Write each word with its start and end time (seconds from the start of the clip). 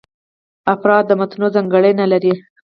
افراد 0.75 1.07
متنوع 1.19 1.49
ځانګړنې 1.55 2.05
لري. 2.13 2.33